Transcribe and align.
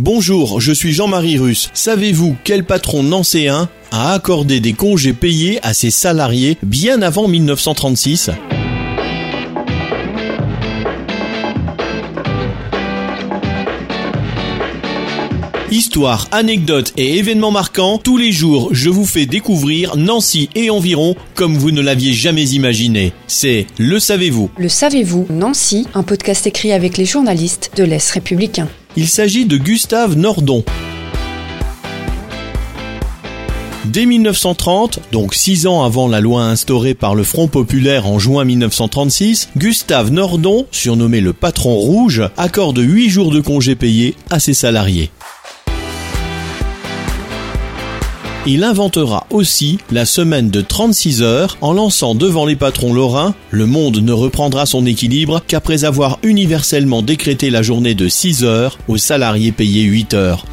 Bonjour, 0.00 0.60
je 0.60 0.72
suis 0.72 0.92
Jean-Marie 0.92 1.38
Russe. 1.38 1.70
Savez-vous 1.74 2.36
quel 2.44 2.64
patron 2.64 3.02
nancéen 3.02 3.68
a 3.90 4.12
accordé 4.12 4.60
des 4.60 4.72
congés 4.72 5.12
payés 5.12 5.58
à 5.62 5.74
ses 5.74 5.90
salariés 5.90 6.56
bien 6.62 7.02
avant 7.02 7.28
1936 7.28 8.30
Histoire, 15.70 16.26
anecdotes 16.32 16.92
et 16.96 17.18
événements 17.18 17.52
marquants, 17.52 17.98
tous 17.98 18.16
les 18.16 18.32
jours 18.32 18.70
je 18.72 18.90
vous 18.90 19.04
fais 19.04 19.26
découvrir 19.26 19.96
Nancy 19.96 20.50
et 20.56 20.68
environ 20.68 21.14
comme 21.36 21.56
vous 21.56 21.70
ne 21.70 21.80
l'aviez 21.80 22.12
jamais 22.12 22.48
imaginé. 22.50 23.12
C'est 23.28 23.66
Le 23.78 24.00
Savez-vous 24.00 24.50
Le 24.58 24.68
savez-vous, 24.68 25.26
Nancy, 25.30 25.86
un 25.94 26.02
podcast 26.02 26.46
écrit 26.48 26.72
avec 26.72 26.98
les 26.98 27.04
journalistes 27.04 27.70
de 27.76 27.84
l'Est 27.84 28.10
républicain. 28.10 28.68
Il 28.96 29.06
s'agit 29.06 29.44
de 29.44 29.56
Gustave 29.56 30.16
Nordon. 30.16 30.64
Dès 33.84 34.04
1930, 34.04 34.98
donc 35.12 35.34
six 35.34 35.68
ans 35.68 35.84
avant 35.84 36.08
la 36.08 36.20
loi 36.20 36.42
instaurée 36.42 36.94
par 36.94 37.14
le 37.14 37.22
Front 37.22 37.46
populaire 37.46 38.08
en 38.08 38.18
juin 38.18 38.44
1936, 38.44 39.50
Gustave 39.56 40.10
Nordon, 40.10 40.66
surnommé 40.72 41.20
le 41.20 41.32
patron 41.32 41.74
rouge, 41.76 42.22
accorde 42.36 42.78
huit 42.78 43.10
jours 43.10 43.30
de 43.30 43.40
congés 43.40 43.76
payés 43.76 44.16
à 44.28 44.40
ses 44.40 44.54
salariés. 44.54 45.10
Il 48.46 48.64
inventera 48.64 49.26
aussi 49.28 49.76
la 49.90 50.06
semaine 50.06 50.48
de 50.48 50.62
36 50.62 51.20
heures 51.20 51.58
en 51.60 51.74
lançant 51.74 52.14
devant 52.14 52.46
les 52.46 52.56
patrons 52.56 52.94
lorrains 52.94 53.34
Le 53.50 53.66
monde 53.66 53.98
ne 53.98 54.12
reprendra 54.12 54.64
son 54.64 54.86
équilibre 54.86 55.42
qu'après 55.46 55.84
avoir 55.84 56.18
universellement 56.22 57.02
décrété 57.02 57.50
la 57.50 57.60
journée 57.60 57.94
de 57.94 58.08
6 58.08 58.44
heures 58.44 58.78
aux 58.88 58.96
salariés 58.96 59.52
payés 59.52 59.82
8 59.82 60.14
heures. 60.14 60.46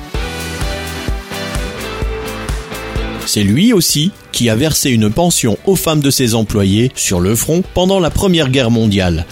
C'est 3.26 3.44
lui 3.44 3.72
aussi 3.72 4.12
qui 4.34 4.50
a 4.50 4.56
versé 4.56 4.90
une 4.90 5.10
pension 5.10 5.58
aux 5.66 5.78
femmes 5.78 6.02
de 6.02 6.12
ses 6.12 6.36
employés 6.36 6.92
sur 6.94 7.22
le 7.22 7.36
front 7.36 7.64
pendant 7.74 8.02
la 8.02 8.10
Première 8.10 8.50
Guerre 8.50 8.72
mondiale. 8.72 9.26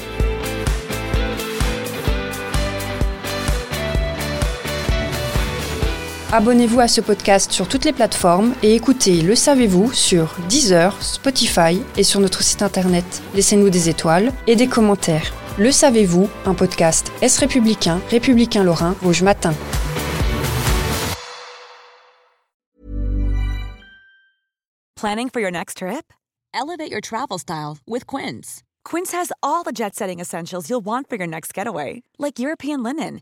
Abonnez-vous 6.38 6.81
à 6.81 6.89
ce 6.89 7.00
podcast 7.00 7.53
sur 7.53 7.69
toutes 7.69 7.86
les 7.86 7.94
plateformes 7.94 8.55
et 8.61 8.75
écoutez 8.75 9.22
Le 9.22 9.36
Savez-vous 9.36 9.94
sur 9.94 10.36
Deezer, 10.50 11.02
Spotify 11.02 11.81
et 11.95 12.03
sur 12.03 12.19
notre 12.19 12.44
site 12.44 12.61
internet. 12.61 13.05
Laissez-nous 13.36 13.69
des 13.69 13.88
étoiles 13.88 14.33
et 14.45 14.58
des 14.58 14.67
commentaires. 14.67 15.31
Le 15.58 15.72
Savez-vous, 15.72 16.30
un 16.45 16.53
podcast 16.53 17.09
Est 17.22 17.38
républicain, 17.39 18.02
républicain 18.09 18.66
lorrain, 18.66 18.97
Rouge 19.02 19.23
Matin. 19.23 19.53
Planning 25.00 25.29
for 25.29 25.40
your 25.40 25.51
next 25.51 25.78
trip? 25.78 26.12
Elevate 26.53 26.91
your 26.91 27.00
travel 27.00 27.40
style 27.40 27.78
with 27.88 28.06
Quince. 28.06 28.62
Quince 28.84 29.13
has 29.13 29.31
all 29.41 29.63
the 29.63 29.72
jet 29.74 29.95
setting 29.95 30.19
essentials 30.19 30.69
you'll 30.69 30.84
want 30.84 31.07
for 31.07 31.16
your 31.16 31.28
next 31.28 31.53
getaway, 31.53 32.03
like 32.19 32.38
European 32.38 32.84
linen, 32.84 33.22